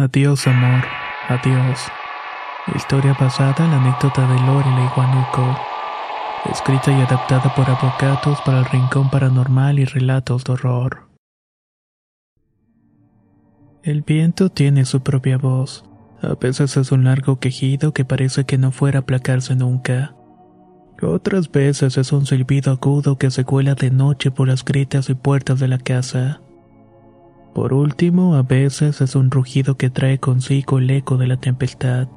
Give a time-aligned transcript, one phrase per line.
[0.00, 0.82] Adiós amor,
[1.28, 1.78] adiós.
[2.74, 5.60] Historia basada en la anécdota de Lore la Iguanuco.
[6.50, 11.10] Escrita y adaptada por Avocatos para el Rincón Paranormal y Relatos de Horror.
[13.82, 15.84] El viento tiene su propia voz.
[16.22, 20.14] A veces es un largo quejido que parece que no fuera a aplacarse nunca.
[21.02, 25.14] Otras veces es un silbido agudo que se cuela de noche por las grietas y
[25.14, 26.40] puertas de la casa.
[27.54, 32.08] Por último, a veces es un rugido que trae consigo el eco de la tempestad.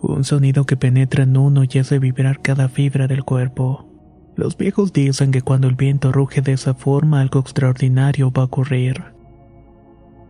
[0.00, 3.88] Un sonido que penetra en uno y hace vibrar cada fibra del cuerpo.
[4.34, 8.46] Los viejos dicen que cuando el viento ruge de esa forma algo extraordinario va a
[8.46, 9.02] ocurrir.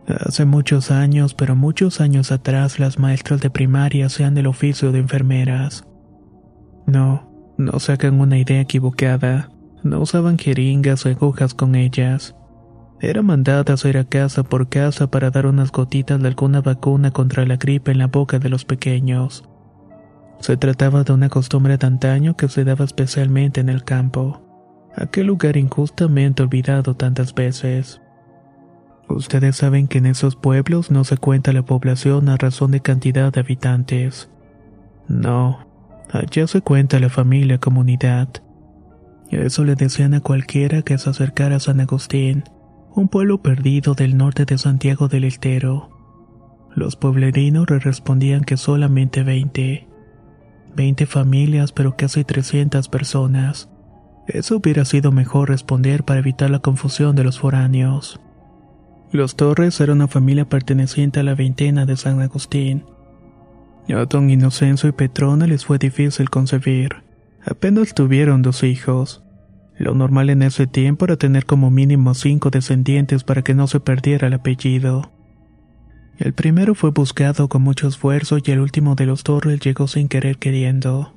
[0.07, 4.99] Hace muchos años, pero muchos años atrás, las maestras de primaria hacían el oficio de
[4.99, 5.85] enfermeras.
[6.85, 9.49] No, no se hagan una idea equivocada.
[9.81, 12.35] No usaban jeringas o agujas con ellas.
[12.99, 17.11] Eran mandadas a ir a casa por casa para dar unas gotitas de alguna vacuna
[17.11, 19.43] contra la gripe en la boca de los pequeños.
[20.39, 24.41] Se trataba de una costumbre de antaño que se daba especialmente en el campo,
[24.95, 28.01] aquel lugar injustamente olvidado tantas veces.
[29.09, 33.31] Ustedes saben que en esos pueblos no se cuenta la población a razón de cantidad
[33.31, 34.29] de habitantes.
[35.07, 35.59] No,
[36.11, 38.29] allá se cuenta la familia comunidad.
[39.29, 42.43] Eso le decían a cualquiera que se acercara a San Agustín
[42.95, 45.89] un pueblo perdido del norte de Santiago del Estero.
[46.75, 49.87] Los pueblerinos le respondían que solamente 20.
[50.75, 53.69] 20 familias, pero casi 300 personas.
[54.27, 58.19] Eso hubiera sido mejor responder para evitar la confusión de los foráneos.
[59.11, 62.85] Los Torres era una familia perteneciente a la veintena de San Agustín.
[63.89, 67.03] A don Inocencio y Petrona les fue difícil concebir.
[67.45, 69.23] Apenas tuvieron dos hijos.
[69.77, 73.79] Lo normal en ese tiempo era tener como mínimo cinco descendientes para que no se
[73.79, 75.11] perdiera el apellido.
[76.17, 80.07] El primero fue buscado con mucho esfuerzo y el último de los Torres llegó sin
[80.07, 81.15] querer queriendo.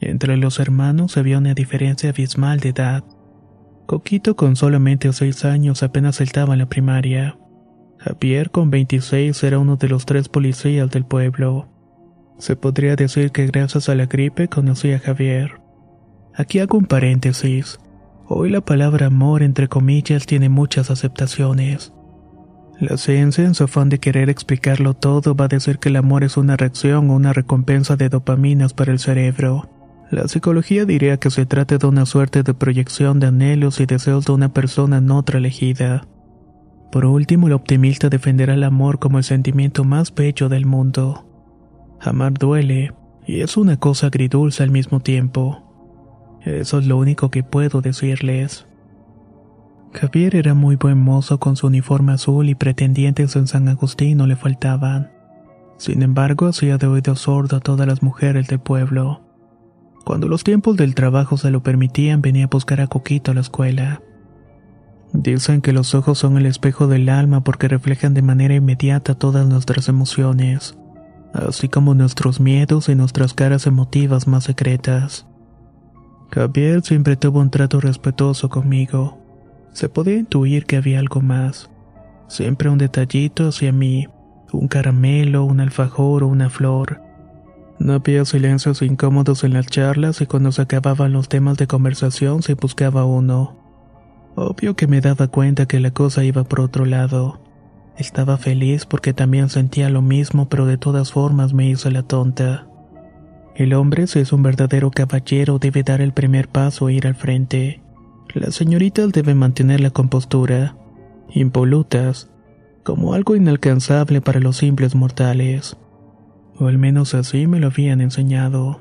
[0.00, 3.04] Entre los hermanos había una diferencia abismal de edad.
[3.86, 7.38] Coquito con solamente seis años apenas estaba en la primaria.
[7.98, 11.68] Javier con 26 era uno de los tres policías del pueblo.
[12.38, 15.57] Se podría decir que gracias a la gripe conocí a Javier.
[16.38, 17.80] Aquí hago un paréntesis.
[18.28, 21.92] Hoy la palabra amor entre comillas tiene muchas aceptaciones.
[22.78, 26.22] La ciencia, en su afán de querer explicarlo todo, va a decir que el amor
[26.22, 29.68] es una reacción o una recompensa de dopaminas para el cerebro.
[30.12, 34.24] La psicología diría que se trata de una suerte de proyección de anhelos y deseos
[34.26, 36.06] de una persona en otra elegida.
[36.92, 41.26] Por último, el optimista defenderá el amor como el sentimiento más bello del mundo.
[42.00, 42.94] Amar duele,
[43.26, 45.67] y es una cosa agridulce al mismo tiempo.
[46.44, 48.66] Eso es lo único que puedo decirles.
[49.92, 54.26] Javier era muy buen mozo con su uniforme azul y pretendientes en San Agustín no
[54.26, 55.10] le faltaban.
[55.78, 59.22] Sin embargo, hacía de oído sordo a todas las mujeres del pueblo.
[60.04, 63.40] Cuando los tiempos del trabajo se lo permitían, venía a buscar a Coquito a la
[63.40, 64.02] escuela.
[65.12, 69.46] Dicen que los ojos son el espejo del alma porque reflejan de manera inmediata todas
[69.46, 70.76] nuestras emociones,
[71.32, 75.27] así como nuestros miedos y nuestras caras emotivas más secretas.
[76.30, 79.18] Javier siempre tuvo un trato respetuoso conmigo.
[79.72, 81.70] Se podía intuir que había algo más.
[82.28, 84.06] Siempre un detallito hacia mí,
[84.52, 87.00] un caramelo, un alfajor o una flor.
[87.78, 92.42] No había silencios incómodos en las charlas y cuando se acababan los temas de conversación
[92.42, 93.56] se buscaba uno.
[94.34, 97.40] Obvio que me daba cuenta que la cosa iba por otro lado.
[97.96, 102.66] Estaba feliz porque también sentía lo mismo, pero de todas formas me hizo la tonta.
[103.58, 107.16] El hombre, si es un verdadero caballero, debe dar el primer paso e ir al
[107.16, 107.82] frente.
[108.32, 110.76] Las señoritas deben mantener la compostura.
[111.30, 112.30] impolutas,
[112.84, 115.76] como algo inalcanzable para los simples mortales.
[116.56, 118.80] O al menos así me lo habían enseñado.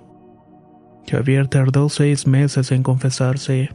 [1.10, 3.72] Javier tardó seis meses en confesarse.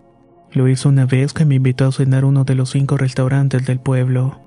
[0.53, 3.81] Lo hizo una vez que me invitó a cenar uno de los cinco restaurantes del
[3.81, 4.41] pueblo.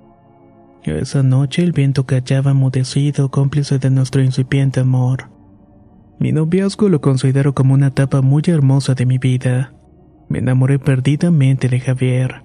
[0.83, 5.34] Esa noche el viento callaba mudecido, cómplice de nuestro incipiente amor.
[6.19, 9.73] Mi noviazgo lo considero como una etapa muy hermosa de mi vida.
[10.29, 12.41] Me enamoré perdidamente de Javier.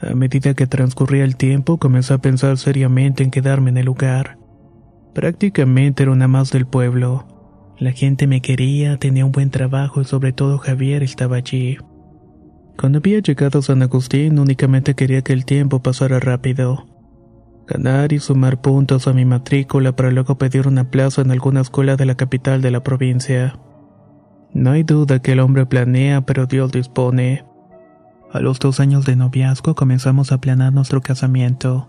[0.00, 4.38] A medida que transcurría el tiempo, comencé a pensar seriamente en quedarme en el lugar.
[5.14, 7.26] Prácticamente era una más del pueblo.
[7.78, 11.78] La gente me quería, tenía un buen trabajo y sobre todo Javier estaba allí.
[12.76, 16.97] Cuando había llegado a San Agustín únicamente quería que el tiempo pasara rápido
[17.68, 21.96] ganar y sumar puntos a mi matrícula para luego pedir una plaza en alguna escuela
[21.96, 23.58] de la capital de la provincia.
[24.52, 27.44] No hay duda que el hombre planea, pero Dios dispone.
[28.32, 31.88] A los dos años de noviazgo comenzamos a planear nuestro casamiento.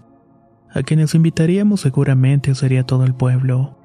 [0.72, 3.78] A quienes invitaríamos seguramente sería todo el pueblo.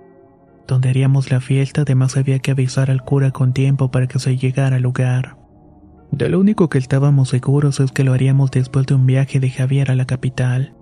[0.67, 4.37] Donde haríamos la fiesta además había que avisar al cura con tiempo para que se
[4.37, 5.37] llegara al lugar.
[6.11, 9.51] De lo único que estábamos seguros es que lo haríamos después de un viaje de
[9.51, 10.75] Javier a la capital.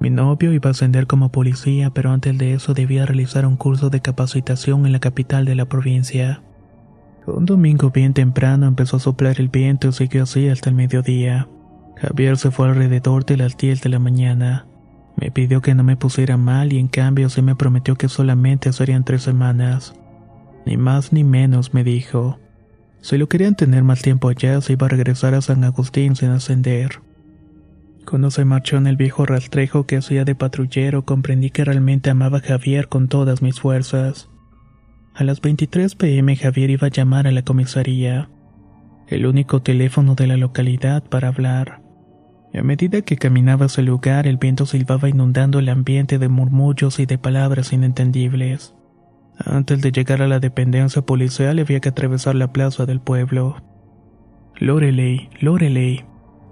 [0.00, 3.90] Mi novio iba a ascender como policía, pero antes de eso debía realizar un curso
[3.90, 6.42] de capacitación en la capital de la provincia.
[7.26, 11.48] Un domingo bien temprano empezó a soplar el viento y siguió así hasta el mediodía.
[11.96, 14.66] Javier se fue alrededor de las 10 de la mañana.
[15.16, 18.72] Me pidió que no me pusiera mal y en cambio se me prometió que solamente
[18.72, 19.94] serían tres semanas.
[20.64, 22.38] Ni más ni menos me dijo.
[23.00, 26.30] Si lo querían tener más tiempo allá, se iba a regresar a San Agustín sin
[26.30, 27.00] ascender.
[28.08, 32.38] Cuando se marchó en el viejo rastrejo que hacía de patrullero, comprendí que realmente amaba
[32.38, 34.30] a Javier con todas mis fuerzas.
[35.14, 38.30] A las 23 pm Javier iba a llamar a la comisaría,
[39.08, 41.82] el único teléfono de la localidad para hablar.
[42.54, 47.00] A medida que caminaba hacia el lugar, el viento silbaba inundando el ambiente de murmullos
[47.00, 48.74] y de palabras inentendibles.
[49.38, 53.56] Antes de llegar a la dependencia policial había que atravesar la plaza del pueblo.
[54.56, 56.06] Loreley, Loreley,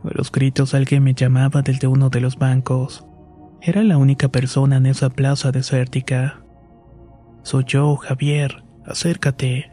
[0.08, 3.04] a los gritos alguien me llamaba desde uno de los bancos.
[3.60, 6.42] Era la única persona en esa plaza desértica.
[7.42, 8.62] Soy yo, Javier.
[8.84, 9.72] Acércate.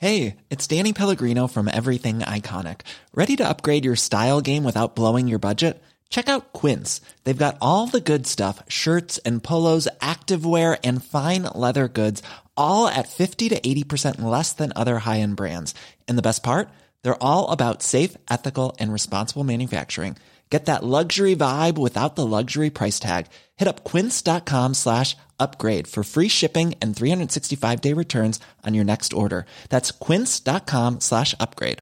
[0.00, 2.82] Hey, it's Danny Pellegrino from Everything Iconic.
[3.12, 5.82] ¿Ready to upgrade your style game without blowing your budget?
[6.08, 7.00] Check out Quince.
[7.24, 12.22] They've got all the good stuff shirts and polos, activewear, and fine leather goods,
[12.56, 15.74] all at 50 to 80% less than other high end brands.
[16.06, 16.68] And the best part?
[17.02, 20.16] They're all about safe, ethical, and responsible manufacturing.
[20.50, 23.26] Get that luxury vibe without the luxury price tag.
[23.56, 29.12] Hit up quince.com slash upgrade for free shipping and 365 day returns on your next
[29.12, 29.44] order.
[29.68, 31.78] That's quince.com slash upgrade.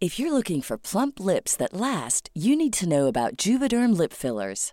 [0.00, 4.12] If you're looking for plump lips that last, you need to know about Juvederm lip
[4.12, 4.72] fillers.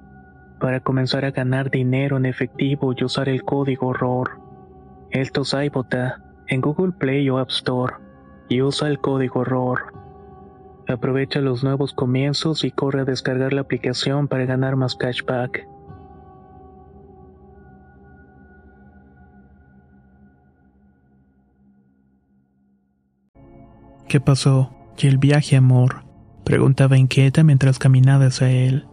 [0.61, 4.39] para comenzar a ganar dinero en efectivo y usar el código ROR.
[5.09, 7.95] Esto es iBota en Google Play o App Store
[8.47, 9.91] y usa el código ROR.
[10.87, 15.67] Aprovecha los nuevos comienzos y corre a descargar la aplicación para ganar más cashback.
[24.07, 24.75] ¿Qué pasó?
[24.97, 26.03] ¿Y el viaje, amor?
[26.43, 28.85] Preguntaba inquieta mientras caminaba hacia él.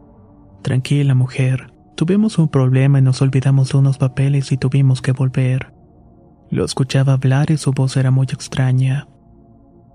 [0.62, 1.72] Tranquila, mujer.
[1.94, 5.72] Tuvimos un problema y nos olvidamos de unos papeles y tuvimos que volver.
[6.50, 9.08] Lo escuchaba hablar y su voz era muy extraña.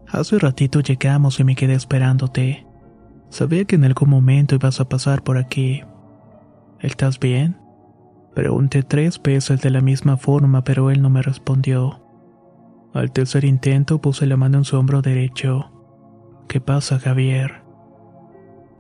[0.08, 2.68] Hace ratito llegamos y me quedé esperándote.
[3.30, 5.82] Sabía que en algún momento ibas a pasar por aquí.
[6.80, 7.58] ¿Estás bien?
[8.36, 12.04] Pregunté tres veces de la misma forma, pero él no me respondió.
[12.94, 15.72] Al tercer intento puse la mano en su hombro derecho.
[16.48, 17.63] ¿Qué pasa, Javier?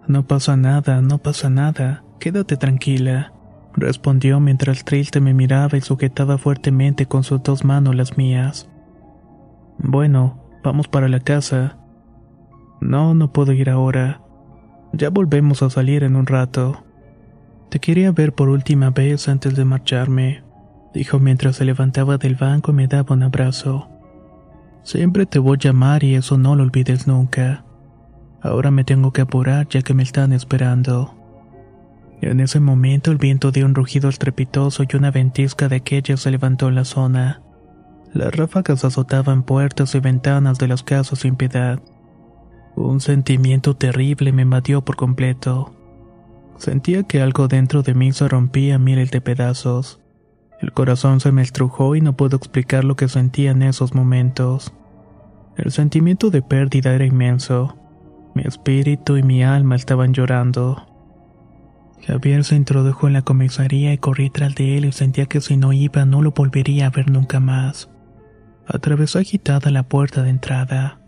[0.07, 2.03] No pasa nada, no pasa nada.
[2.19, 3.33] Quédate tranquila,
[3.73, 8.69] respondió mientras triste me miraba y sujetaba fuertemente con sus dos manos las mías.
[9.77, 11.77] Bueno, vamos para la casa.
[12.81, 14.21] No, no puedo ir ahora.
[14.91, 16.83] Ya volvemos a salir en un rato.
[17.69, 20.43] Te quería ver por última vez antes de marcharme,
[20.93, 23.89] dijo mientras se levantaba del banco y me daba un abrazo.
[24.83, 27.63] Siempre te voy a llamar y eso no lo olvides nunca.
[28.43, 31.15] Ahora me tengo que apurar ya que me están esperando.
[32.21, 36.29] En ese momento el viento dio un rugido estrepitoso y una ventisca de aquella se
[36.29, 37.41] levantó en la zona.
[38.13, 41.81] Las ráfagas azotaban puertas y ventanas de las casas sin piedad.
[42.75, 45.73] Un sentimiento terrible me invadió por completo.
[46.57, 49.99] Sentía que algo dentro de mí se rompía a miles de pedazos.
[50.61, 54.73] El corazón se me estrujó y no puedo explicar lo que sentía en esos momentos.
[55.57, 57.77] El sentimiento de pérdida era inmenso.
[58.35, 60.87] Mi espíritu y mi alma estaban llorando.
[62.05, 65.55] Javier se introdujo en la comisaría y corrí tras de él y sentía que si
[65.55, 67.89] no iba no lo volvería a ver nunca más.
[68.67, 70.99] Atravesó agitada la puerta de entrada.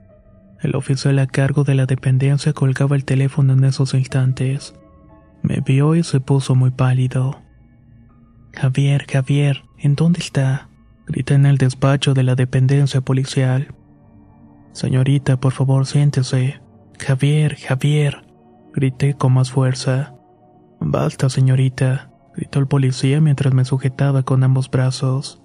[0.62, 4.74] El oficial a cargo de la dependencia colgaba el teléfono en esos instantes.
[5.42, 7.42] Me vio y se puso muy pálido.
[8.54, 10.70] Javier, Javier, ¿en dónde está?
[11.08, 13.76] Grité en el despacho de la dependencia policial.
[14.72, 16.62] Señorita, por favor, siéntese.
[17.00, 18.26] Javier, Javier,
[18.74, 20.16] grité con más fuerza.
[20.80, 25.42] Basta, señorita, gritó el policía mientras me sujetaba con ambos brazos.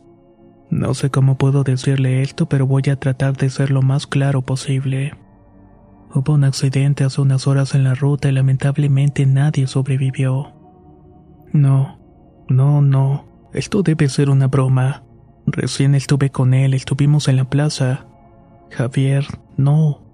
[0.71, 4.43] No sé cómo puedo decirle esto, pero voy a tratar de ser lo más claro
[4.43, 5.15] posible.
[6.15, 10.53] Hubo un accidente hace unas horas en la ruta y lamentablemente nadie sobrevivió.
[11.53, 11.99] No,
[12.49, 15.05] no, no, esto debe ser una broma.
[15.47, 18.07] Recién estuve con él, estuvimos en la plaza.
[18.71, 19.25] Javier,
[19.57, 20.10] no.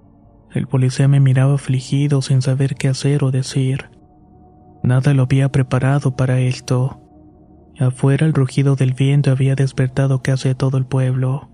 [0.56, 3.90] El policía me miraba afligido sin saber qué hacer o decir.
[4.82, 6.98] Nada lo había preparado para esto.
[7.78, 11.50] Afuera el rugido del viento había despertado casi a todo el pueblo.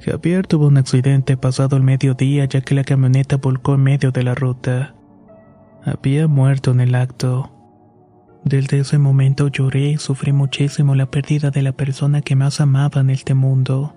[0.00, 4.24] Javier tuvo un accidente pasado el mediodía ya que la camioneta volcó en medio de
[4.24, 4.96] la ruta.
[5.84, 7.52] Había muerto en el acto.
[8.44, 13.00] Desde ese momento lloré y sufrí muchísimo la pérdida de la persona que más amaba
[13.00, 13.94] en este mundo.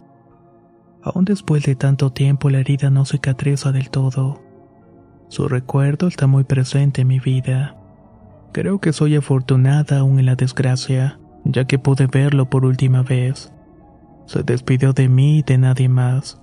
[1.04, 4.42] Aún después de tanto tiempo la herida no cicatriza del todo.
[5.30, 7.75] Su recuerdo está muy presente en mi vida.
[8.54, 13.54] Creo que soy afortunada aún en la desgracia, ya que pude verlo por última vez.
[14.25, 16.42] Se despidió de mí y de nadie más.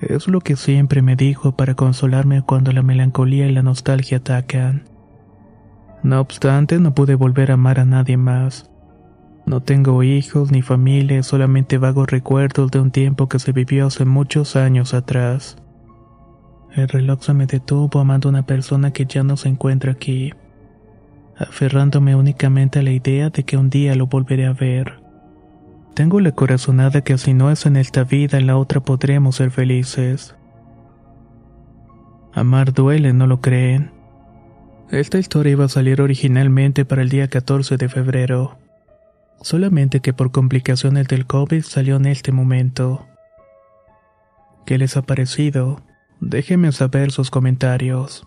[0.00, 4.88] Es lo que siempre me dijo para consolarme cuando la melancolía y la nostalgia atacan.
[6.02, 8.70] No obstante, no pude volver a amar a nadie más.
[9.46, 14.06] No tengo hijos ni familia, solamente vagos recuerdos de un tiempo que se vivió hace
[14.06, 15.56] muchos años atrás.
[16.74, 20.32] El reloj se me detuvo amando a una persona que ya no se encuentra aquí,
[21.36, 25.00] aferrándome únicamente a la idea de que un día lo volveré a ver.
[25.94, 29.50] Tengo la corazonada que si no es en esta vida, en la otra podremos ser
[29.50, 30.34] felices.
[32.32, 33.92] Amar duele, ¿no lo creen?
[34.90, 38.58] Esta historia iba a salir originalmente para el día 14 de febrero,
[39.44, 43.06] solamente que por complicaciones del COVID salió en este momento.
[44.64, 45.82] ¿Qué les ha parecido?
[46.20, 48.26] Déjenme saber sus comentarios.